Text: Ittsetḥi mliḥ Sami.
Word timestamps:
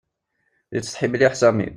Ittsetḥi 0.77 1.07
mliḥ 1.11 1.33
Sami. 1.41 1.67